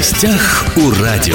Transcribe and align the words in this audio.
гостях 0.00 0.64
у 0.78 1.02
радио. 1.02 1.34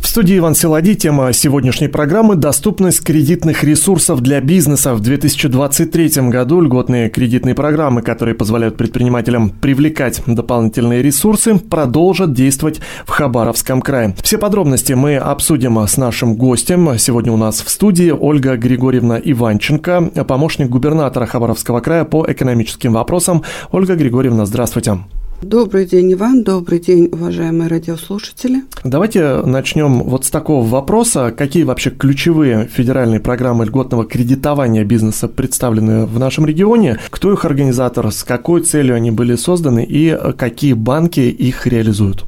В 0.00 0.06
студии 0.06 0.38
Иван 0.38 0.54
Силади. 0.54 0.94
Тема 0.94 1.30
сегодняшней 1.34 1.88
программы– 1.88 2.34
доступность 2.36 3.02
кредитных 3.02 3.64
ресурсов 3.64 4.22
для 4.22 4.40
бизнеса. 4.40 4.94
В 4.94 5.00
2023 5.00 6.30
году 6.30 6.62
льготные 6.62 7.10
кредитные 7.10 7.54
программы, 7.54 8.00
которые 8.00 8.34
позволяют 8.34 8.78
предпринимателям 8.78 9.50
привлекать 9.50 10.22
дополнительные 10.24 11.02
ресурсы, 11.02 11.58
продолжат 11.58 12.32
действовать 12.32 12.80
в 13.04 13.10
Хабаровском 13.10 13.82
крае. 13.82 14.14
Все 14.22 14.38
подробности 14.38 14.94
мы 14.94 15.16
обсудим 15.18 15.86
с 15.86 15.98
нашим 15.98 16.36
гостем. 16.36 16.98
Сегодня 16.98 17.30
у 17.30 17.36
нас 17.36 17.60
в 17.60 17.68
студии 17.68 18.10
Ольга 18.10 18.56
Григорьевна 18.56 19.20
Иванченко, 19.22 20.24
помощник 20.26 20.70
губернатора 20.70 21.26
Хабаровского 21.26 21.80
края 21.80 22.06
по 22.06 22.24
экономическим 22.26 22.94
вопросам. 22.94 23.42
Ольга 23.70 23.96
Григорьевна, 23.96 24.46
здравствуйте. 24.46 24.96
Добрый 25.42 25.86
день, 25.86 26.12
Иван. 26.12 26.44
Добрый 26.44 26.78
день, 26.78 27.08
уважаемые 27.10 27.68
радиослушатели. 27.68 28.62
Давайте 28.84 29.38
начнем 29.38 30.04
вот 30.04 30.24
с 30.24 30.30
такого 30.30 30.64
вопроса. 30.64 31.34
Какие 31.36 31.64
вообще 31.64 31.90
ключевые 31.90 32.68
федеральные 32.68 33.18
программы 33.18 33.64
льготного 33.64 34.04
кредитования 34.04 34.84
бизнеса 34.84 35.26
представлены 35.26 36.06
в 36.06 36.16
нашем 36.20 36.46
регионе? 36.46 36.98
Кто 37.10 37.32
их 37.32 37.44
организатор? 37.44 38.12
С 38.12 38.22
какой 38.22 38.62
целью 38.62 38.94
они 38.94 39.10
были 39.10 39.34
созданы? 39.34 39.84
И 39.84 40.16
какие 40.38 40.74
банки 40.74 41.20
их 41.20 41.66
реализуют? 41.66 42.24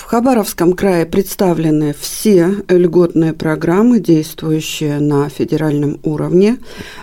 В 0.00 0.04
Хабаровском 0.10 0.72
крае 0.72 1.04
представлены 1.04 1.94
все 1.96 2.56
льготные 2.68 3.34
программы, 3.34 4.00
действующие 4.00 4.98
на 4.98 5.28
федеральном 5.28 6.00
уровне. 6.02 6.56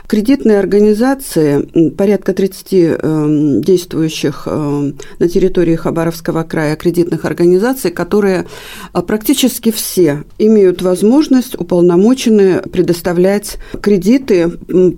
Кредитные 0.07 0.57
организации, 0.57 1.91
порядка 1.91 2.33
30 2.33 2.73
эм, 2.73 3.61
действующих 3.61 4.47
эм, 4.47 4.97
на 5.19 5.29
территории 5.29 5.75
Хабаровского 5.75 6.41
края 6.43 6.75
кредитных 6.75 7.23
организаций, 7.23 7.91
которые 7.91 8.47
а, 8.93 9.03
практически 9.03 9.71
все 9.71 10.23
имеют 10.39 10.81
возможность 10.81 11.55
уполномочены 11.55 12.61
предоставлять 12.63 13.57
кредиты 13.79 14.49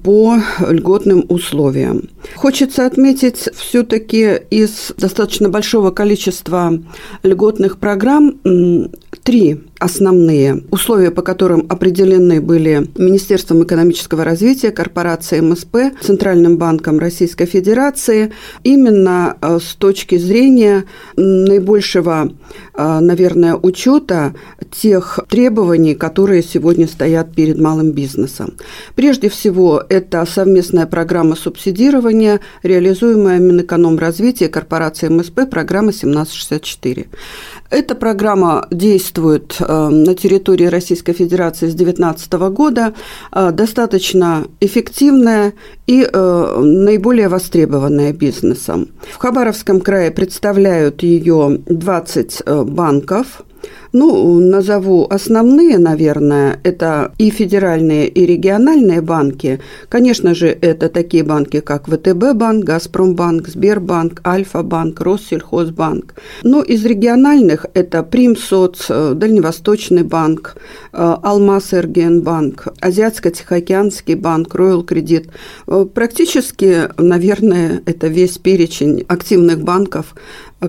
по 0.03 0.37
льготным 0.67 1.25
условиям. 1.27 2.09
Хочется 2.35 2.85
отметить 2.85 3.49
все-таки 3.53 4.39
из 4.49 4.93
достаточно 4.97 5.49
большого 5.49 5.91
количества 5.91 6.79
льготных 7.23 7.77
программ 7.77 7.88
программ 7.89 8.39
три 9.23 9.61
основные 9.79 10.63
условия, 10.71 11.09
по 11.09 11.21
которым 11.21 11.65
определены 11.69 12.41
были 12.41 12.87
Министерством 12.97 13.63
экономического 13.63 14.23
развития, 14.23 14.71
корпорацией 14.71 15.41
МСП, 15.41 15.77
Центральным 16.01 16.57
банком 16.57 16.99
Российской 16.99 17.45
Федерации, 17.45 18.33
именно 18.63 19.37
э, 19.41 19.59
с 19.59 19.75
точки 19.75 20.17
зрения 20.17 20.83
наибольшего, 21.15 22.33
э, 22.73 22.99
наверное, 22.99 23.55
учета 23.55 24.35
тех 24.69 25.19
требований, 25.29 25.95
которые 25.95 26.43
сегодня 26.43 26.87
стоят 26.87 27.33
перед 27.33 27.57
малым 27.57 27.91
бизнесом. 27.91 28.55
Прежде 28.95 29.29
всего, 29.29 29.81
это 29.87 30.25
совместная 30.25 30.87
программа 30.87 31.35
субсидирования, 31.35 32.41
реализуемая 32.63 33.39
Минэкономразвития 33.39 34.49
корпорацией 34.49 35.13
МСП, 35.13 35.49
программа 35.49 35.89
1764. 35.89 37.07
Эта 37.69 37.95
программа 37.95 38.67
действует 38.71 38.98
э, 39.59 39.89
на 39.89 40.13
территории 40.13 40.65
Российской 40.65 41.13
Федерации 41.13 41.67
с 41.67 41.73
2019 41.73 42.33
года, 42.51 42.93
э, 43.31 43.51
достаточно 43.51 44.45
эффективная 44.59 45.53
и 45.87 46.03
э, 46.11 46.59
наиболее 46.61 47.29
востребованная 47.29 48.13
бизнесом. 48.13 48.89
В 49.11 49.17
Хабаровском 49.17 49.81
крае 49.81 50.11
представляют 50.11 51.03
ее 51.03 51.59
20 51.65 52.43
банков, 52.65 53.43
ну, 53.91 54.39
назову 54.39 55.07
основные, 55.09 55.77
наверное, 55.77 56.59
это 56.63 57.11
и 57.17 57.29
федеральные, 57.29 58.07
и 58.07 58.25
региональные 58.25 59.01
банки. 59.01 59.59
Конечно 59.89 60.35
же, 60.35 60.47
это 60.47 60.89
такие 60.89 61.23
банки, 61.23 61.59
как 61.59 61.87
ВТБ 61.87 62.33
банк, 62.35 62.65
Газпромбанк, 62.65 63.47
Сбербанк, 63.47 64.21
Альфа-банк, 64.25 64.99
Россельхозбанк. 65.01 66.15
Но 66.43 66.61
из 66.61 66.85
региональных 66.85 67.65
это 67.73 68.03
Примсоц, 68.03 68.85
э, 68.89 69.13
Дальневосточный 69.15 70.03
банк, 70.03 70.55
э, 70.93 71.15
Алмаз 71.23 71.73
Эргенбанк, 71.73 72.67
Азиатско-Тихоокеанский 72.81 74.15
банк, 74.15 74.53
Роyal 74.55 74.83
Кредит. 74.83 75.29
Э, 75.67 75.85
практически, 75.91 76.89
наверное, 76.97 77.81
это 77.85 78.07
весь 78.07 78.37
перечень 78.37 79.03
активных 79.07 79.61
банков 79.61 80.15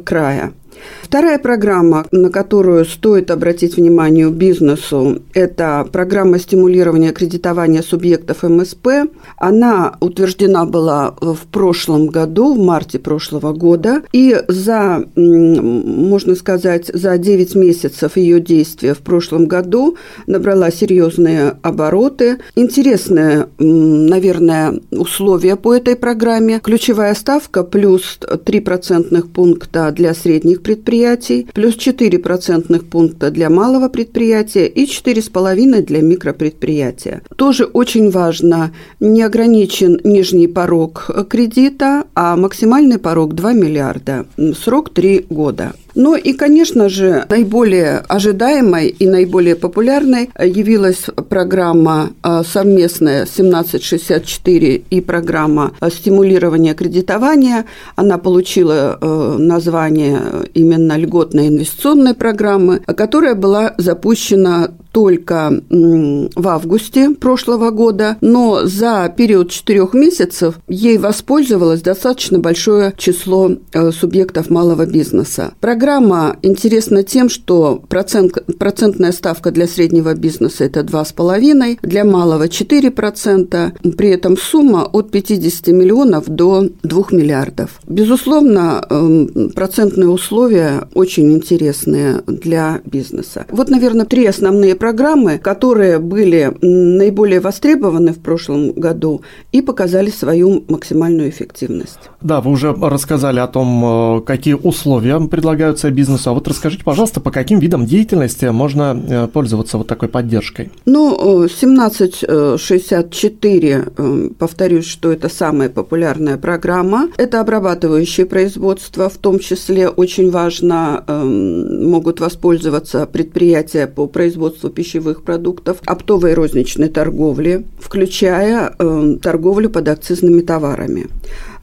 края. 0.04 0.52
Вторая 1.02 1.38
программа, 1.38 2.06
на 2.12 2.30
которую 2.30 2.84
стоит 2.84 3.30
обратить 3.30 3.76
внимание 3.76 4.30
бизнесу, 4.30 5.22
это 5.34 5.86
программа 5.90 6.38
стимулирования 6.38 7.12
кредитования 7.12 7.82
субъектов 7.82 8.42
МСП. 8.42 8.88
Она 9.36 9.96
утверждена 10.00 10.66
была 10.66 11.14
в 11.20 11.46
прошлом 11.50 12.06
году, 12.06 12.54
в 12.54 12.58
марте 12.58 12.98
прошлого 12.98 13.52
года, 13.52 14.02
и 14.12 14.36
за, 14.48 15.04
можно 15.16 16.34
сказать, 16.34 16.90
за 16.92 17.18
9 17.18 17.54
месяцев 17.54 18.16
ее 18.16 18.40
действия 18.40 18.94
в 18.94 18.98
прошлом 18.98 19.46
году 19.46 19.96
набрала 20.26 20.70
серьезные 20.70 21.56
обороты. 21.62 22.38
Интересные, 22.54 23.48
наверное, 23.58 24.80
условия 24.90 25.56
по 25.56 25.74
этой 25.74 25.96
программе. 25.96 26.60
Ключевая 26.62 27.14
ставка 27.14 27.64
плюс 27.64 28.18
3 28.44 28.60
процентных 28.60 29.28
пункта 29.30 29.90
для 29.90 30.14
средних 30.14 30.62
предприятий, 30.70 31.48
плюс 31.52 31.74
4 31.74 32.18
процентных 32.20 32.88
пункта 32.88 33.30
для 33.32 33.50
малого 33.50 33.88
предприятия 33.88 34.68
и 34.68 34.84
4,5 34.84 35.82
для 35.82 36.00
микропредприятия. 36.00 37.22
Тоже 37.34 37.64
очень 37.64 38.10
важно, 38.10 38.70
не 39.00 39.22
ограничен 39.22 39.98
нижний 40.04 40.46
порог 40.46 41.10
кредита, 41.28 42.04
а 42.14 42.36
максимальный 42.36 42.98
порог 42.98 43.34
2 43.34 43.52
миллиарда, 43.52 44.26
срок 44.64 44.90
3 44.94 45.26
года. 45.28 45.72
Ну 45.94 46.16
и, 46.16 46.32
конечно 46.32 46.88
же, 46.88 47.24
наиболее 47.28 48.02
ожидаемой 48.08 48.88
и 48.88 49.06
наиболее 49.06 49.56
популярной 49.56 50.30
явилась 50.38 51.06
программа 51.28 52.10
а, 52.22 52.42
совместная 52.44 53.22
1764 53.22 54.82
и 54.90 55.00
программа 55.00 55.72
стимулирования 55.92 56.74
кредитования. 56.74 57.64
Она 57.96 58.18
получила 58.18 58.98
э, 59.00 59.36
название 59.38 60.20
именно 60.54 60.96
льготной 60.96 61.48
инвестиционной 61.48 62.14
программы, 62.14 62.80
которая 62.80 63.34
была 63.34 63.74
запущена 63.78 64.70
только 64.92 65.52
в 65.70 66.48
августе 66.48 67.10
прошлого 67.10 67.70
года, 67.70 68.16
но 68.20 68.66
за 68.66 69.12
период 69.16 69.50
четырех 69.50 69.94
месяцев 69.94 70.56
ей 70.68 70.98
воспользовалось 70.98 71.82
достаточно 71.82 72.38
большое 72.38 72.94
число 72.96 73.50
э, 73.72 73.90
субъектов 73.92 74.50
малого 74.50 74.86
бизнеса. 74.86 75.52
Программа 75.60 76.36
интересна 76.42 77.02
тем, 77.02 77.28
что 77.28 77.82
процент, 77.88 78.38
процентная 78.58 79.12
ставка 79.12 79.50
для 79.50 79.66
среднего 79.66 80.14
бизнеса– 80.14 80.64
это 80.66 80.80
2,5%, 80.80 81.78
для 81.82 82.04
малого– 82.04 82.44
4%, 82.48 83.96
при 83.96 84.08
этом 84.08 84.36
сумма 84.36 84.84
от 84.84 85.10
50 85.10 85.68
миллионов 85.68 86.28
до 86.28 86.66
2 86.82 87.04
миллиардов. 87.12 87.80
Безусловно, 87.86 88.84
эм, 88.88 89.50
процентные 89.54 90.08
условия 90.08 90.88
очень 90.94 91.32
интересные 91.32 92.22
для 92.26 92.80
бизнеса. 92.84 93.46
Вот, 93.50 93.68
наверное, 93.68 94.06
три 94.06 94.26
основные 94.26 94.74
программы, 94.80 95.38
которые 95.38 96.00
были 96.00 96.52
наиболее 96.62 97.38
востребованы 97.40 98.12
в 98.12 98.18
прошлом 98.18 98.72
году 98.72 99.22
и 99.52 99.60
показали 99.60 100.10
свою 100.10 100.64
максимальную 100.68 101.28
эффективность. 101.28 102.10
Да, 102.22 102.40
вы 102.40 102.50
уже 102.50 102.72
рассказали 102.72 103.40
о 103.40 103.46
том, 103.46 103.84
э, 103.84 104.22
какие 104.22 104.54
условия 104.54 105.20
предлагаются 105.20 105.90
бизнесу. 105.90 106.30
А 106.30 106.32
вот 106.32 106.48
расскажите, 106.48 106.82
пожалуйста, 106.82 107.20
по 107.20 107.30
каким 107.30 107.58
видам 107.58 107.84
деятельности 107.84 108.46
можно 108.46 108.98
э, 109.08 109.28
пользоваться 109.28 109.76
вот 109.78 109.86
такой 109.86 110.08
поддержкой? 110.08 110.70
Ну, 110.86 111.44
1764, 111.44 113.84
э, 113.96 114.28
повторюсь, 114.38 114.86
что 114.86 115.12
это 115.12 115.28
самая 115.28 115.68
популярная 115.68 116.38
программа. 116.38 117.10
Это 117.18 117.40
обрабатывающее 117.40 118.24
производство, 118.24 119.10
в 119.10 119.18
том 119.18 119.38
числе 119.38 119.90
очень 119.90 120.30
важно, 120.30 121.04
могут 121.06 122.20
воспользоваться 122.20 123.04
предприятия 123.06 123.86
по 123.86 124.06
производству 124.06 124.69
пищевых 124.70 125.22
продуктов, 125.22 125.78
оптовой 125.86 126.34
розничной 126.34 126.88
торговли, 126.88 127.66
включая 127.78 128.74
торговлю 129.22 129.70
под 129.70 129.88
акцизными 129.88 130.40
товарами. 130.40 131.06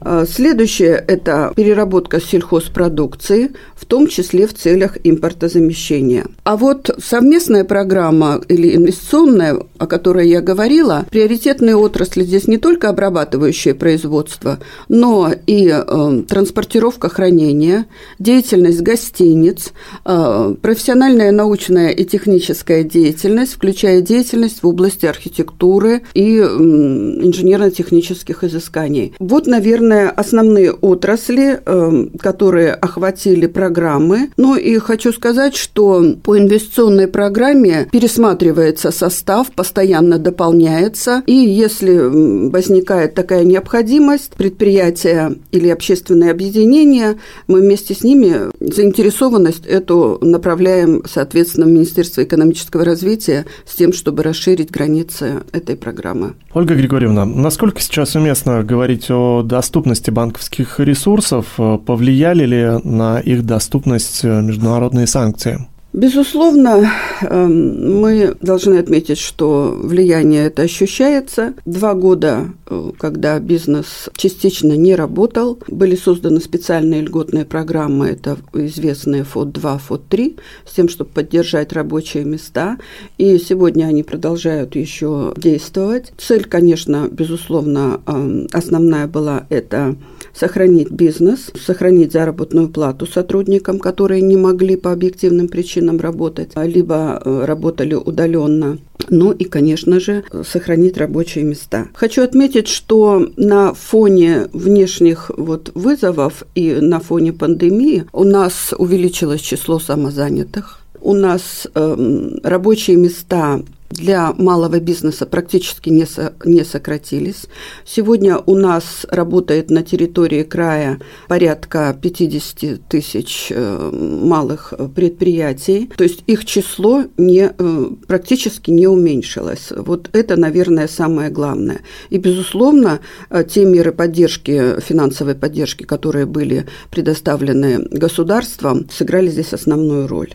А, 0.00 0.24
следующее– 0.26 1.02
это 1.08 1.52
переработка 1.56 2.20
сельхозпродукции, 2.20 3.50
в 3.74 3.84
том 3.84 4.06
числе 4.06 4.46
в 4.46 4.54
целях 4.54 4.96
импортозамещения. 5.02 6.26
А 6.44 6.56
вот 6.56 6.90
совместная 7.02 7.64
программа 7.64 8.40
или 8.48 8.76
инвестиционная, 8.76 9.58
о 9.78 9.86
которой 9.86 10.28
я 10.28 10.40
говорила, 10.40 11.06
приоритетные 11.10 11.76
отрасли 11.76 12.22
здесь 12.22 12.46
не 12.46 12.58
только 12.58 12.88
обрабатывающее 12.88 13.74
производство, 13.74 14.58
но 14.88 15.32
и 15.46 15.68
э, 15.68 16.22
транспортировка 16.28 17.08
хранения, 17.08 17.86
деятельность 18.18 18.82
гостиниц, 18.82 19.72
э, 20.04 20.54
профессиональная 20.60 21.32
научная 21.32 21.90
и 21.90 22.04
техническая 22.04 22.82
деятельность, 22.82 23.54
включая 23.54 24.00
деятельность 24.00 24.62
в 24.62 24.68
области 24.68 25.06
архитектуры 25.06 26.02
и 26.14 26.38
э, 26.38 26.44
инженерно-технических 26.44 28.44
изысканий. 28.44 29.14
Вот, 29.18 29.46
наверное, 29.46 29.87
основные 29.92 30.72
отрасли, 30.72 31.60
э, 31.64 32.06
которые 32.20 32.72
охватили 32.74 33.46
программы. 33.46 34.30
Ну 34.36 34.56
и 34.56 34.78
хочу 34.78 35.12
сказать, 35.12 35.56
что 35.56 36.04
по 36.22 36.38
инвестиционной 36.38 37.08
программе 37.08 37.88
пересматривается 37.90 38.90
состав, 38.90 39.50
постоянно 39.52 40.18
дополняется, 40.18 41.22
и 41.26 41.32
если 41.32 42.48
возникает 42.50 43.14
такая 43.14 43.44
необходимость, 43.44 44.32
предприятия 44.32 45.34
или 45.52 45.68
общественные 45.68 46.30
объединения, 46.30 47.18
мы 47.46 47.60
вместе 47.60 47.94
с 47.94 48.02
ними 48.02 48.50
заинтересованность 48.60 49.66
эту 49.66 50.18
направляем, 50.20 51.02
соответственно, 51.06 51.66
в 51.66 51.70
Министерство 51.70 52.22
экономического 52.22 52.84
развития 52.84 53.46
с 53.66 53.74
тем, 53.74 53.92
чтобы 53.92 54.22
расширить 54.22 54.70
границы 54.70 55.42
этой 55.52 55.76
программы. 55.76 56.34
Ольга 56.54 56.74
Григорьевна, 56.74 57.24
насколько 57.24 57.80
сейчас 57.80 58.14
уместно 58.14 58.62
говорить 58.62 59.10
о 59.10 59.42
доступности 59.42 59.77
банковских 60.10 60.80
ресурсов? 60.80 61.46
Повлияли 61.56 62.44
ли 62.44 62.80
на 62.84 63.20
их 63.20 63.44
доступность 63.44 64.24
международные 64.24 65.06
санкции? 65.06 65.66
Безусловно, 65.94 66.92
эм, 67.22 68.00
мы 68.00 68.36
должны 68.42 68.74
отметить, 68.74 69.16
что 69.16 69.74
влияние 69.74 70.44
это 70.44 70.62
ощущается. 70.62 71.54
Два 71.64 71.94
года, 71.94 72.50
э, 72.66 72.92
когда 72.98 73.38
бизнес 73.40 74.10
частично 74.14 74.74
не 74.74 74.94
работал, 74.94 75.58
были 75.66 75.96
созданы 75.96 76.40
специальные 76.40 77.00
льготные 77.00 77.46
программы, 77.46 78.08
это 78.08 78.36
известные 78.52 79.24
ФОД-2, 79.24 79.80
ФОД-3, 79.88 80.38
с 80.66 80.74
тем, 80.74 80.90
чтобы 80.90 81.10
поддержать 81.10 81.72
рабочие 81.72 82.24
места. 82.24 82.76
И 83.16 83.38
сегодня 83.38 83.86
они 83.86 84.02
продолжают 84.02 84.76
еще 84.76 85.32
действовать. 85.38 86.12
Цель, 86.18 86.44
конечно, 86.44 87.08
безусловно, 87.10 88.02
эм, 88.06 88.46
основная 88.52 89.06
была 89.06 89.46
это 89.48 89.96
сохранить 90.38 90.90
бизнес, 90.90 91.50
сохранить 91.60 92.12
заработную 92.12 92.68
плату 92.68 93.06
сотрудникам, 93.06 93.78
которые 93.78 94.22
не 94.22 94.36
могли 94.36 94.76
по 94.76 94.92
объективным 94.92 95.48
причинам 95.48 95.98
работать, 96.00 96.52
либо 96.56 97.20
э, 97.24 97.44
работали 97.44 97.94
удаленно. 97.94 98.78
Ну 99.10 99.32
и, 99.32 99.44
конечно 99.44 100.00
же, 100.00 100.24
сохранить 100.46 100.98
рабочие 100.98 101.44
места. 101.44 101.86
Хочу 101.94 102.22
отметить, 102.22 102.68
что 102.68 103.26
на 103.36 103.72
фоне 103.72 104.48
внешних 104.52 105.30
вот 105.36 105.70
вызовов 105.74 106.44
и 106.54 106.74
на 106.74 107.00
фоне 107.00 107.32
пандемии 107.32 108.04
у 108.12 108.24
нас 108.24 108.74
увеличилось 108.76 109.40
число 109.40 109.78
самозанятых. 109.78 110.80
У 111.00 111.14
нас 111.14 111.66
э, 111.74 112.30
рабочие 112.42 112.96
места 112.96 113.60
для 113.90 114.32
малого 114.34 114.80
бизнеса 114.80 115.26
практически 115.26 115.88
не, 115.90 116.06
со, 116.06 116.34
не 116.44 116.64
сократились. 116.64 117.46
Сегодня 117.84 118.38
у 118.38 118.54
нас 118.54 119.06
работает 119.10 119.70
на 119.70 119.82
территории 119.82 120.42
края 120.42 121.00
порядка 121.26 121.96
50 122.00 122.88
тысяч 122.88 123.48
э, 123.50 123.90
малых 123.92 124.74
предприятий, 124.94 125.90
то 125.96 126.04
есть 126.04 126.22
их 126.26 126.44
число 126.44 127.04
не, 127.16 127.50
э, 127.56 127.90
практически 128.06 128.70
не 128.70 128.86
уменьшилось. 128.86 129.72
Вот 129.74 130.10
это, 130.12 130.36
наверное, 130.36 130.88
самое 130.88 131.30
главное. 131.30 131.80
И, 132.10 132.18
безусловно, 132.18 133.00
э, 133.30 133.44
те 133.48 133.64
меры 133.64 133.92
поддержки, 133.92 134.80
финансовой 134.80 135.34
поддержки, 135.34 135.84
которые 135.84 136.26
были 136.26 136.66
предоставлены 136.90 137.78
государством, 137.90 138.88
сыграли 138.90 139.28
здесь 139.28 139.54
основную 139.54 140.06
роль. 140.06 140.34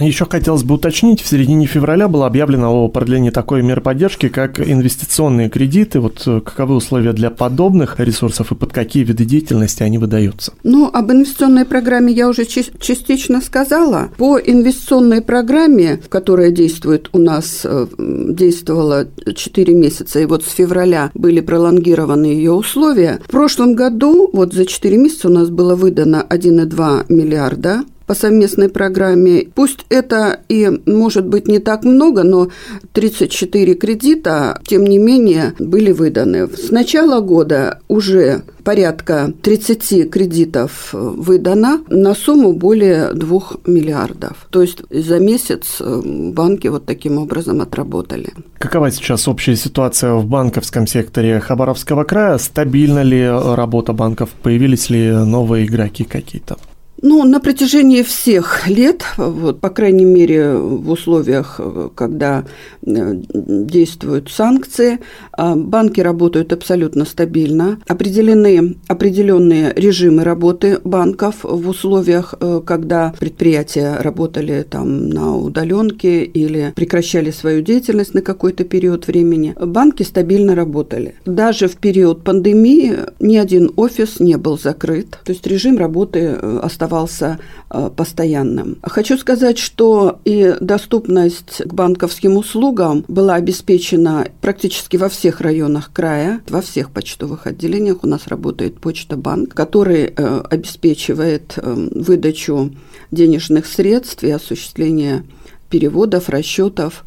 Еще 0.00 0.26
хотелось 0.26 0.64
бы 0.64 0.74
уточнить, 0.74 1.20
в 1.20 1.26
середине 1.26 1.66
февраля 1.66 2.08
было 2.08 2.26
объявлено 2.26 2.74
о 2.74 2.88
продлении 2.88 3.30
такой 3.30 3.62
меры 3.62 3.80
поддержки, 3.80 4.28
как 4.28 4.58
инвестиционные 4.58 5.48
кредиты. 5.48 6.00
Вот 6.00 6.24
э, 6.26 6.40
каковы 6.40 6.74
условия 6.74 7.12
для 7.12 7.30
подобных 7.30 8.00
ресурсов 8.00 8.50
и 8.50 8.56
под 8.56 8.72
какие 8.72 9.04
виды 9.04 9.24
деятельности 9.24 9.84
они 9.84 9.98
выдаются? 9.98 10.52
Ну, 10.64 10.90
об 10.92 11.12
инвестиционной 11.12 11.64
программе 11.64 12.12
я 12.12 12.28
уже 12.28 12.44
частично 12.44 13.40
сказала. 13.40 14.10
По 14.16 14.36
инвестиционной 14.36 15.22
программе, 15.22 16.00
которая 16.08 16.50
действует 16.50 17.08
у 17.12 17.18
нас, 17.18 17.60
э, 17.62 17.86
действовала 17.96 19.06
4 19.32 19.74
месяца, 19.74 20.18
и 20.18 20.26
вот 20.26 20.44
с 20.44 20.50
февраля 20.50 21.12
были 21.14 21.40
пролонгированы 21.40 22.26
ее 22.26 22.50
условия. 22.50 23.20
В 23.24 23.30
прошлом 23.30 23.74
году, 23.74 24.28
вот 24.32 24.54
за 24.54 24.66
4 24.66 24.96
месяца 24.96 25.28
у 25.28 25.32
нас 25.32 25.50
было 25.50 25.76
выдано 25.76 26.26
1,2 26.28 27.04
миллиарда 27.08 27.84
по 28.06 28.14
совместной 28.14 28.68
программе. 28.68 29.46
Пусть 29.54 29.86
это 29.88 30.40
и 30.48 30.70
может 30.86 31.26
быть 31.26 31.48
не 31.48 31.58
так 31.58 31.84
много, 31.84 32.22
но 32.22 32.48
34 32.92 33.74
кредита, 33.74 34.60
тем 34.66 34.84
не 34.84 34.98
менее, 34.98 35.54
были 35.58 35.92
выданы. 35.92 36.48
С 36.48 36.70
начала 36.70 37.20
года 37.20 37.80
уже 37.88 38.42
порядка 38.64 39.32
30 39.42 40.10
кредитов 40.10 40.88
выдано 40.92 41.80
на 41.88 42.14
сумму 42.14 42.52
более 42.52 43.12
2 43.12 43.40
миллиардов. 43.66 44.46
То 44.50 44.62
есть 44.62 44.82
за 44.90 45.18
месяц 45.20 45.76
э, 45.80 46.02
банки 46.04 46.68
вот 46.68 46.86
таким 46.86 47.18
образом 47.18 47.60
отработали. 47.60 48.32
Какова 48.58 48.90
сейчас 48.90 49.28
общая 49.28 49.56
ситуация 49.56 50.14
в 50.14 50.26
банковском 50.26 50.86
секторе 50.86 51.40
Хабаровского 51.40 52.04
края? 52.04 52.38
Стабильна 52.38 53.02
ли 53.02 53.28
работа 53.28 53.92
банков? 53.92 54.30
Появились 54.42 54.90
ли 54.90 55.10
новые 55.10 55.66
игроки 55.66 56.04
какие-то? 56.04 56.56
Ну, 57.02 57.24
на 57.24 57.40
протяжении 57.40 58.02
всех 58.02 58.66
лет, 58.68 59.04
вот, 59.16 59.60
по 59.60 59.68
крайней 59.68 60.04
мере, 60.04 60.54
в 60.54 60.90
условиях, 60.90 61.60
когда 61.94 62.44
э, 62.86 63.14
действуют 63.34 64.30
санкции, 64.30 65.00
а, 65.32 65.54
банки 65.56 66.00
работают 66.00 66.52
абсолютно 66.52 67.04
стабильно. 67.04 67.78
Определены 67.86 68.76
определенные 68.88 69.72
режимы 69.74 70.24
работы 70.24 70.78
банков 70.84 71.36
в 71.42 71.68
условиях, 71.68 72.34
э, 72.40 72.60
когда 72.64 73.12
предприятия 73.18 73.96
работали 74.00 74.64
там 74.68 75.10
на 75.10 75.36
удаленке 75.36 76.24
или 76.24 76.72
прекращали 76.74 77.30
свою 77.30 77.60
деятельность 77.62 78.14
на 78.14 78.22
какой-то 78.22 78.64
период 78.64 79.08
времени. 79.08 79.54
Банки 79.60 80.04
стабильно 80.04 80.54
работали. 80.54 81.16
Даже 81.26 81.68
в 81.68 81.76
период 81.76 82.24
пандемии 82.24 82.96
ни 83.20 83.36
один 83.36 83.72
офис 83.76 84.20
не 84.20 84.36
был 84.36 84.58
закрыт. 84.58 85.18
То 85.24 85.32
есть 85.32 85.46
режим 85.46 85.76
работы 85.76 86.20
э, 86.20 86.60
оставался 86.62 86.93
оставался 86.94 87.38
э, 87.70 87.90
постоянным. 87.94 88.76
Хочу 88.82 89.18
сказать, 89.18 89.58
что 89.58 90.20
и 90.24 90.54
доступность 90.60 91.62
к 91.64 91.72
банковским 91.72 92.36
услугам 92.36 93.04
была 93.08 93.34
обеспечена 93.34 94.28
практически 94.40 94.96
во 94.96 95.08
всех 95.08 95.40
районах 95.40 95.90
края, 95.92 96.40
во 96.48 96.60
всех 96.60 96.90
почтовых 96.90 97.46
отделениях 97.46 97.98
у 98.02 98.06
нас 98.06 98.28
работает 98.28 98.80
Почта 98.80 99.16
Банк, 99.16 99.54
который 99.54 100.12
э, 100.16 100.42
обеспечивает 100.50 101.54
э, 101.56 101.88
выдачу 101.94 102.70
денежных 103.10 103.66
средств 103.66 104.22
и 104.24 104.30
осуществление 104.30 105.24
переводов, 105.70 106.28
расчетов 106.28 107.04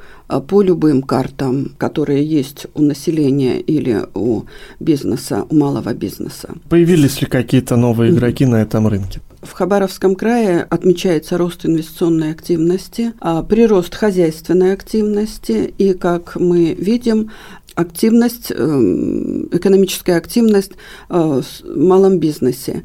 по 0.48 0.62
любым 0.62 1.02
картам, 1.02 1.72
которые 1.78 2.26
есть 2.26 2.68
у 2.74 2.82
населения 2.82 3.60
или 3.62 4.02
у 4.14 4.44
бизнеса, 4.80 5.46
у 5.50 5.56
малого 5.56 5.94
бизнеса. 5.94 6.50
Появились 6.70 7.22
ли 7.22 7.28
какие-то 7.28 7.78
новые 7.78 8.12
игроки 8.12 8.44
mm-hmm. 8.44 8.50
на 8.50 8.62
этом 8.62 8.88
рынке? 8.88 9.22
В 9.42 9.52
Хабаровском 9.52 10.16
крае 10.16 10.64
отмечается 10.64 11.38
рост 11.38 11.66
инвестиционной 11.66 12.32
активности, 12.32 13.14
а 13.20 13.44
прирост 13.44 13.94
хозяйственной 13.94 14.74
активности, 14.74 15.74
и, 15.78 15.94
как 15.94 16.36
мы 16.36 16.74
видим, 16.74 17.32
активность, 17.76 18.52
эм, 18.52 19.48
экономическая 19.52 20.16
активность 20.16 20.72
э, 21.10 21.42
в 21.64 21.78
малом 21.78 22.18
бизнесе. 22.18 22.84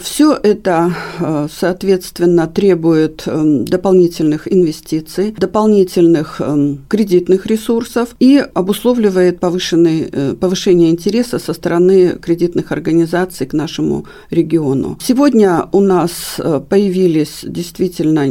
Все 0.00 0.36
это, 0.42 0.92
э, 1.20 1.48
соответственно, 1.52 2.48
требует 2.48 3.22
эм, 3.26 3.64
дополнительных 3.64 4.52
инвестиций, 4.52 5.34
дополнительных 5.38 6.40
эм, 6.40 6.84
кредитных 6.88 7.46
ресурсов 7.46 8.16
и 8.18 8.44
обусловливает 8.54 9.38
повышенный, 9.38 10.08
э, 10.10 10.34
повышение 10.34 10.90
интереса 10.90 11.38
со 11.38 11.52
стороны 11.52 12.18
кредитных 12.20 12.72
организаций 12.72 13.46
к 13.46 13.52
нашему 13.52 14.06
региону. 14.30 14.98
Сегодня 15.00 15.68
у 15.72 15.80
нас 15.80 16.36
э, 16.38 16.60
появились 16.68 17.44
действительно 17.44 18.24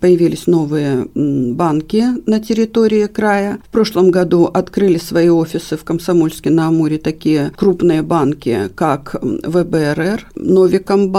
появились 0.00 0.46
новые 0.46 1.06
банки 1.14 2.04
на 2.26 2.40
территории 2.40 3.06
края. 3.06 3.58
В 3.68 3.70
прошлом 3.70 4.10
году 4.10 4.44
открыли 4.44 4.98
свои 4.98 5.28
офисы 5.28 5.76
в 5.76 5.84
Комсомольске 5.84 6.50
на 6.50 6.68
Амуре 6.68 6.98
такие 6.98 7.52
крупные 7.56 8.02
банки, 8.02 8.70
как 8.74 9.16
ВБРР, 9.22 10.28
Новикомбанк, 10.34 11.09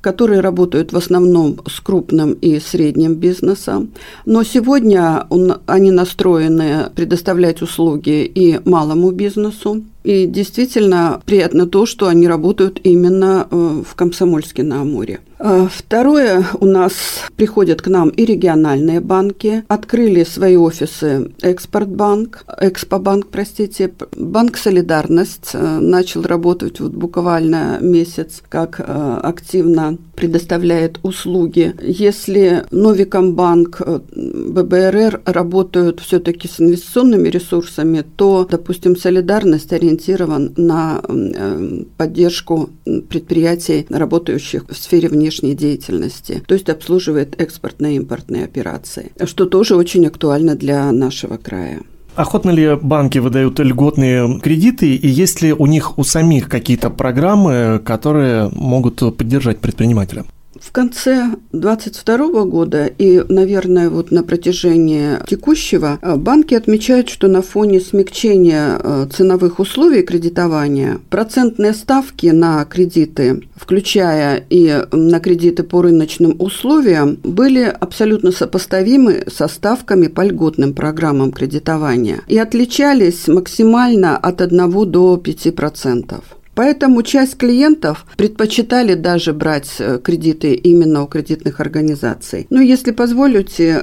которые 0.00 0.40
работают 0.40 0.92
в 0.92 0.96
основном 0.96 1.60
с 1.66 1.80
крупным 1.80 2.32
и 2.32 2.60
средним 2.60 3.14
бизнесом. 3.14 3.90
Но 4.26 4.42
сегодня 4.42 5.26
они 5.66 5.90
настроены 5.90 6.90
предоставлять 6.94 7.62
услуги 7.62 8.24
и 8.24 8.60
малому 8.64 9.10
бизнесу. 9.10 9.82
И 10.02 10.26
действительно 10.26 11.20
приятно 11.26 11.66
то, 11.66 11.86
что 11.86 12.08
они 12.08 12.26
работают 12.26 12.80
именно 12.82 13.46
э, 13.50 13.82
в 13.86 13.94
Комсомольске 13.94 14.62
на 14.62 14.80
Амуре. 14.80 15.20
А 15.38 15.68
второе, 15.72 16.44
у 16.60 16.66
нас 16.66 16.92
приходят 17.36 17.80
к 17.80 17.88
нам 17.88 18.10
и 18.10 18.26
региональные 18.26 19.00
банки, 19.00 19.64
открыли 19.68 20.24
свои 20.24 20.56
офисы 20.56 21.32
Экспортбанк, 21.40 22.44
Экспобанк, 22.60 23.28
простите, 23.28 23.90
Банк 24.16 24.58
Солидарность 24.58 25.50
э, 25.54 25.78
начал 25.80 26.22
работать 26.22 26.80
вот 26.80 26.92
буквально 26.92 27.78
месяц, 27.80 28.42
как 28.48 28.80
э, 28.80 29.20
активно 29.22 29.96
предоставляет 30.20 31.00
услуги. 31.02 31.74
Если 31.82 32.64
Новикомбанк, 32.70 33.80
ББРР 34.14 35.22
работают 35.24 36.00
все-таки 36.00 36.46
с 36.46 36.60
инвестиционными 36.60 37.28
ресурсами, 37.28 38.04
то, 38.16 38.46
допустим, 38.50 38.96
Солидарность 38.96 39.72
ориентирован 39.72 40.52
на 40.56 41.00
э, 41.02 41.84
поддержку 41.96 42.68
предприятий, 43.08 43.86
работающих 43.88 44.64
в 44.68 44.76
сфере 44.76 45.08
внешней 45.08 45.54
деятельности, 45.54 46.42
то 46.46 46.54
есть 46.54 46.68
обслуживает 46.68 47.40
экспортные 47.40 47.94
и 47.94 47.96
импортные 47.96 48.44
операции, 48.44 49.12
что 49.24 49.46
тоже 49.46 49.74
очень 49.74 50.06
актуально 50.06 50.54
для 50.54 50.92
нашего 50.92 51.38
края. 51.38 51.80
Охотно 52.16 52.50
ли 52.50 52.76
банки 52.76 53.18
выдают 53.18 53.60
льготные 53.60 54.40
кредиты, 54.40 54.94
и 54.94 55.08
есть 55.08 55.42
ли 55.42 55.52
у 55.52 55.66
них 55.66 55.98
у 55.98 56.04
самих 56.04 56.48
какие-то 56.48 56.90
программы, 56.90 57.80
которые 57.84 58.50
могут 58.50 59.16
поддержать 59.16 59.60
предпринимателя? 59.60 60.24
В 60.60 60.72
конце 60.72 61.36
2022 61.52 62.44
года 62.44 62.86
и, 62.86 63.24
наверное, 63.28 63.88
вот 63.88 64.10
на 64.10 64.22
протяжении 64.22 65.16
текущего 65.26 65.98
э, 66.00 66.16
банки 66.16 66.54
отмечают, 66.54 67.08
что 67.08 67.28
на 67.28 67.40
фоне 67.40 67.80
смягчения 67.80 68.78
э, 68.78 69.06
ценовых 69.10 69.58
условий 69.58 70.02
кредитования 70.02 71.00
процентные 71.08 71.72
ставки 71.72 72.26
на 72.26 72.64
кредиты, 72.66 73.42
включая 73.56 74.44
и 74.50 74.84
на 74.92 75.18
кредиты 75.18 75.62
по 75.62 75.80
рыночным 75.80 76.36
условиям, 76.38 77.18
были 77.24 77.62
абсолютно 77.62 78.30
сопоставимы 78.30 79.24
со 79.34 79.48
ставками 79.48 80.08
по 80.08 80.20
льготным 80.20 80.74
программам 80.74 81.32
кредитования 81.32 82.20
и 82.28 82.36
отличались 82.38 83.28
максимально 83.28 84.18
от 84.18 84.42
1 84.42 84.90
до 84.90 85.16
5%. 85.16 86.22
Поэтому 86.54 87.02
часть 87.02 87.36
клиентов 87.36 88.04
предпочитали 88.16 88.94
даже 88.94 89.32
брать 89.32 89.76
э, 89.78 89.98
кредиты 90.02 90.54
именно 90.54 91.02
у 91.02 91.06
кредитных 91.06 91.60
организаций. 91.60 92.46
Но 92.50 92.60
если 92.60 92.90
позволите, 92.90 93.76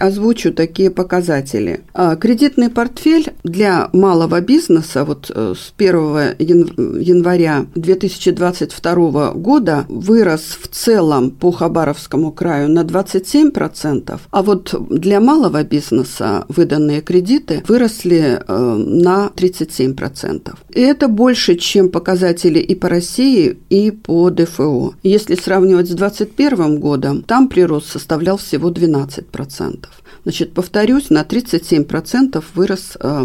озвучу 0.00 0.52
такие 0.52 0.90
показатели. 0.90 1.82
А, 1.92 2.16
кредитный 2.16 2.70
портфель 2.70 3.32
для 3.44 3.88
малого 3.92 4.40
бизнеса 4.40 5.04
вот 5.04 5.30
э, 5.34 5.54
с 5.56 5.72
1 5.76 5.96
января 6.38 7.66
2022 7.74 9.32
года 9.34 9.84
вырос 9.88 10.58
в 10.60 10.68
целом 10.68 11.30
по 11.30 11.52
Хабаровскому 11.52 12.32
краю 12.32 12.68
на 12.68 12.82
27%, 12.82 14.18
а 14.30 14.42
вот 14.42 14.74
для 14.90 15.20
малого 15.20 15.62
бизнеса 15.62 16.44
выданные 16.48 17.00
кредиты 17.00 17.62
выросли 17.68 18.40
э, 18.46 18.74
на 18.76 19.30
37%. 19.36 20.54
И 20.70 20.80
это 20.80 21.08
больше, 21.08 21.54
чем 21.56 21.90
показатель 21.90 22.23
показатели 22.24 22.58
и 22.58 22.74
по 22.74 22.88
России, 22.88 23.56
и 23.70 23.90
по 23.90 24.30
ДФО. 24.30 24.94
Если 25.02 25.34
сравнивать 25.34 25.88
с 25.88 25.94
2021 25.94 26.80
годом, 26.80 27.22
там 27.22 27.48
прирост 27.48 27.90
составлял 27.90 28.36
всего 28.36 28.70
12%. 28.70 29.86
Значит, 30.24 30.54
повторюсь, 30.54 31.10
на 31.10 31.22
37% 31.22 32.42
вырос 32.54 32.96
э, 32.98 33.24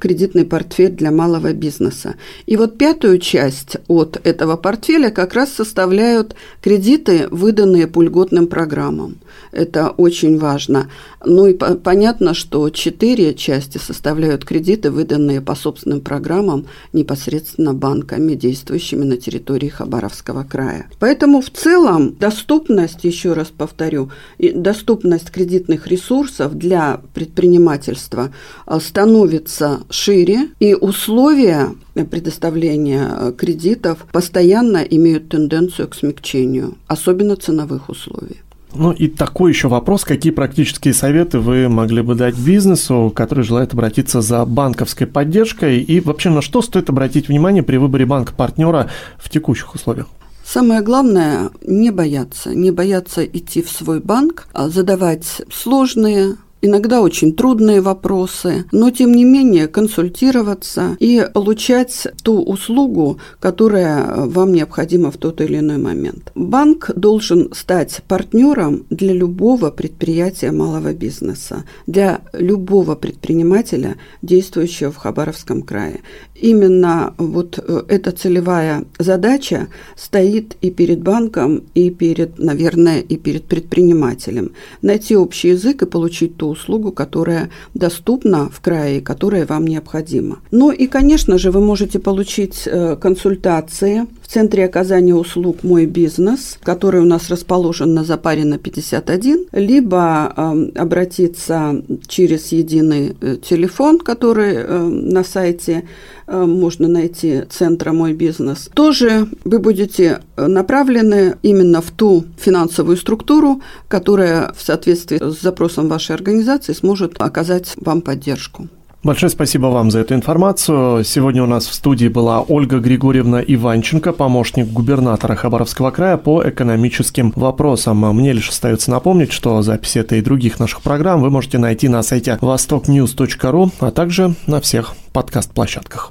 кредитный 0.00 0.44
портфель 0.44 0.90
для 0.90 1.12
малого 1.12 1.52
бизнеса. 1.52 2.16
И 2.46 2.56
вот 2.56 2.76
пятую 2.76 3.18
часть 3.18 3.76
от 3.86 4.20
этого 4.24 4.56
портфеля 4.56 5.10
как 5.10 5.34
раз 5.34 5.52
составляют 5.52 6.34
кредиты, 6.60 7.28
выданные 7.30 7.86
по 7.86 8.02
льготным 8.02 8.48
программам. 8.48 9.18
Это 9.52 9.90
очень 9.90 10.38
важно. 10.38 10.90
Ну 11.24 11.46
и 11.46 11.54
по 11.54 11.74
понятно, 11.76 12.34
что 12.34 12.68
четыре 12.70 13.34
части 13.34 13.78
составляют 13.78 14.44
кредиты, 14.44 14.90
выданные 14.90 15.40
по 15.40 15.54
собственным 15.54 16.00
программам 16.00 16.66
непосредственно 16.92 17.74
банками, 18.14 18.34
действующими 18.34 19.04
на 19.04 19.16
территории 19.16 19.68
Хабаровского 19.68 20.44
края. 20.44 20.86
Поэтому 20.98 21.40
в 21.40 21.50
целом 21.50 22.14
доступность, 22.20 23.04
еще 23.04 23.32
раз 23.32 23.48
повторю, 23.48 24.10
доступность 24.38 25.30
кредитных 25.30 25.86
ресурсов 25.86 26.04
ресурсов 26.04 26.54
для 26.54 27.00
предпринимательства 27.14 28.30
э, 28.66 28.78
становится 28.80 29.80
шире, 29.90 30.48
и 30.60 30.74
условия 30.74 31.68
предоставления 32.10 33.08
э, 33.10 33.32
кредитов 33.36 34.06
постоянно 34.12 34.78
имеют 34.78 35.28
тенденцию 35.28 35.88
к 35.88 35.94
смягчению, 35.94 36.74
особенно 36.88 37.36
ценовых 37.36 37.88
условий. 37.88 38.43
Ну 38.74 38.92
и 38.92 39.08
такой 39.08 39.52
еще 39.52 39.68
вопрос, 39.68 40.04
какие 40.04 40.32
практические 40.32 40.94
советы 40.94 41.38
вы 41.38 41.68
могли 41.68 42.02
бы 42.02 42.14
дать 42.14 42.36
бизнесу, 42.36 43.12
который 43.14 43.44
желает 43.44 43.72
обратиться 43.72 44.20
за 44.20 44.44
банковской 44.44 45.06
поддержкой, 45.06 45.80
и 45.80 46.00
вообще 46.00 46.30
на 46.30 46.42
что 46.42 46.60
стоит 46.60 46.90
обратить 46.90 47.28
внимание 47.28 47.62
при 47.62 47.76
выборе 47.76 48.04
банка-партнера 48.04 48.90
в 49.18 49.30
текущих 49.30 49.74
условиях? 49.74 50.06
Самое 50.44 50.82
главное– 50.82 51.50
не 51.66 51.90
бояться, 51.90 52.54
не 52.54 52.70
бояться 52.70 53.24
идти 53.24 53.62
в 53.62 53.70
свой 53.70 54.00
банк, 54.00 54.46
а 54.52 54.68
задавать 54.68 55.42
сложные, 55.50 56.36
иногда 56.64 57.02
очень 57.02 57.34
трудные 57.34 57.82
вопросы, 57.82 58.64
но 58.72 58.90
тем 58.90 59.12
не 59.12 59.24
менее 59.24 59.68
консультироваться 59.68 60.96
и 60.98 61.28
получать 61.32 62.06
ту 62.22 62.42
услугу, 62.42 63.18
которая 63.38 64.26
вам 64.26 64.52
необходима 64.52 65.10
в 65.10 65.18
тот 65.18 65.42
или 65.42 65.58
иной 65.58 65.76
момент. 65.76 66.32
Банк 66.34 66.90
должен 66.96 67.52
стать 67.52 68.02
партнером 68.08 68.86
для 68.88 69.12
любого 69.12 69.70
предприятия 69.70 70.52
малого 70.52 70.94
бизнеса, 70.94 71.64
для 71.86 72.20
любого 72.32 72.94
предпринимателя, 72.94 73.96
действующего 74.22 74.90
в 74.90 74.96
Хабаровском 74.96 75.62
крае. 75.62 76.00
Именно 76.34 77.14
вот 77.18 77.58
э, 77.58 77.82
эта 77.88 78.10
целевая 78.10 78.84
задача 78.98 79.68
стоит 79.96 80.56
и 80.62 80.70
перед 80.70 81.02
банком, 81.02 81.62
и 81.74 81.90
перед, 81.90 82.38
наверное, 82.38 83.00
и 83.00 83.16
перед 83.16 83.44
предпринимателем. 83.44 84.52
Найти 84.80 85.16
общий 85.16 85.48
язык 85.48 85.82
и 85.82 85.86
получить 85.86 86.36
ту 86.36 86.53
услугу, 86.54 86.90
которая 86.92 87.50
доступна 87.74 88.48
в 88.48 88.60
крае, 88.60 89.00
которая 89.00 89.46
вам 89.46 89.66
необходима. 89.66 90.38
Ну 90.50 90.72
и, 90.72 90.86
конечно 90.86 91.38
же, 91.38 91.50
вы 91.50 91.60
можете 91.60 91.98
получить 91.98 92.62
э, 92.66 92.96
консультации 92.96 94.06
Центре 94.34 94.64
оказания 94.64 95.14
услуг 95.14 95.62
«Мой 95.62 95.86
бизнес», 95.86 96.58
который 96.64 97.00
у 97.00 97.04
нас 97.04 97.30
расположен 97.30 97.94
на 97.94 98.02
Запарина 98.02 98.58
51, 98.58 99.46
либо 99.52 100.32
э, 100.36 100.70
обратиться 100.74 101.80
через 102.08 102.50
единый 102.50 103.16
э, 103.20 103.36
телефон, 103.36 104.00
который 104.00 104.54
э, 104.54 104.78
на 104.80 105.22
сайте 105.22 105.84
э, 106.26 106.44
можно 106.44 106.88
найти 106.88 107.42
Центра 107.48 107.92
«Мой 107.92 108.12
бизнес». 108.12 108.68
Тоже 108.74 109.28
вы 109.44 109.60
будете 109.60 110.18
направлены 110.36 111.36
именно 111.42 111.80
в 111.80 111.92
ту 111.92 112.24
финансовую 112.36 112.96
структуру, 112.96 113.62
которая 113.86 114.52
в 114.56 114.62
соответствии 114.62 115.18
с 115.18 115.42
запросом 115.42 115.86
вашей 115.86 116.16
организации 116.16 116.72
сможет 116.72 117.22
оказать 117.22 117.74
вам 117.76 118.02
поддержку. 118.02 118.68
Большое 119.04 119.28
спасибо 119.28 119.66
вам 119.66 119.90
за 119.90 119.98
эту 119.98 120.14
информацию. 120.14 121.04
Сегодня 121.04 121.42
у 121.42 121.46
нас 121.46 121.66
в 121.66 121.74
студии 121.74 122.08
была 122.08 122.40
Ольга 122.40 122.78
Григорьевна 122.78 123.42
Иванченко, 123.42 124.14
помощник 124.14 124.68
губернатора 124.68 125.34
Хабаровского 125.34 125.90
края 125.90 126.16
по 126.16 126.42
экономическим 126.42 127.30
вопросам. 127.36 127.98
Мне 127.98 128.32
лишь 128.32 128.48
остается 128.48 128.90
напомнить, 128.90 129.30
что 129.30 129.60
записи 129.60 129.98
этой 129.98 130.20
и 130.20 130.22
других 130.22 130.58
наших 130.58 130.80
программ 130.80 131.20
вы 131.20 131.28
можете 131.28 131.58
найти 131.58 131.88
на 131.88 132.02
сайте 132.02 132.38
востокньюз.ру, 132.40 133.70
а 133.78 133.90
также 133.90 134.34
на 134.46 134.62
всех 134.62 134.94
подкаст-площадках. 135.12 136.10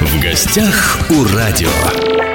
В 0.00 0.20
гостях 0.20 0.98
у 1.10 1.36
радио. 1.36 2.29